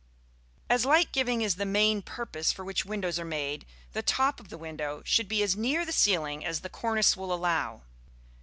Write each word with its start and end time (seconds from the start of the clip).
As 0.67 0.83
light 0.83 1.11
giving 1.11 1.43
is 1.43 1.57
the 1.57 1.63
main 1.65 2.01
purpose 2.01 2.51
for 2.51 2.65
which 2.65 2.85
windows 2.85 3.19
are 3.19 3.23
made, 3.23 3.67
the 3.93 4.01
top 4.01 4.39
of 4.39 4.49
the 4.49 4.57
window 4.57 5.03
should 5.05 5.27
be 5.27 5.43
as 5.43 5.55
near 5.55 5.85
the 5.85 5.91
ceiling 5.91 6.43
as 6.43 6.61
the 6.61 6.69
cornice 6.69 7.15
will 7.15 7.31
allow. 7.31 7.83